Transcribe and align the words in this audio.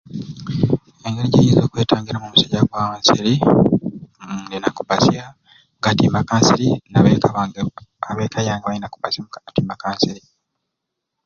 Engeri 1.05 1.29
gyenyiza 1.33 1.61
okwetangiramu 1.63 2.25
omusujja 2.27 2.61
gwa 2.69 2.83
nsiri 2.99 3.33
uhm 4.21 4.39
nina 4.49 4.69
kubasya 4.77 5.23
mu 5.73 5.79
katimba 5.85 6.19
kansiri 6.29 6.67
n'abeka 8.01 8.39
yange 8.47 8.65
balina 8.65 8.91
kubasya 8.93 9.19
mu 9.25 9.29
katimba 9.33 9.73
ka 9.81 9.89
nsiri. 9.95 10.21